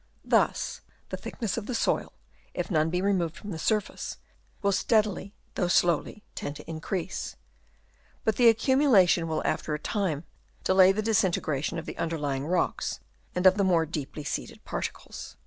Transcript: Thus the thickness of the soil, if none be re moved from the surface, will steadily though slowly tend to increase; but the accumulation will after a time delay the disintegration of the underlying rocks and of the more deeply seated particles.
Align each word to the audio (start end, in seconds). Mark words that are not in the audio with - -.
Thus 0.25 0.81
the 1.09 1.15
thickness 1.17 1.57
of 1.57 1.67
the 1.67 1.75
soil, 1.75 2.13
if 2.55 2.71
none 2.71 2.89
be 2.89 3.03
re 3.03 3.13
moved 3.13 3.37
from 3.37 3.51
the 3.51 3.59
surface, 3.59 4.17
will 4.63 4.71
steadily 4.71 5.35
though 5.53 5.67
slowly 5.67 6.23
tend 6.33 6.55
to 6.55 6.67
increase; 6.67 7.35
but 8.23 8.35
the 8.35 8.49
accumulation 8.49 9.27
will 9.27 9.45
after 9.45 9.75
a 9.75 9.79
time 9.79 10.23
delay 10.63 10.91
the 10.91 11.03
disintegration 11.03 11.77
of 11.77 11.85
the 11.85 11.99
underlying 11.99 12.47
rocks 12.47 12.99
and 13.35 13.45
of 13.45 13.57
the 13.57 13.63
more 13.63 13.85
deeply 13.85 14.23
seated 14.23 14.65
particles. 14.65 15.37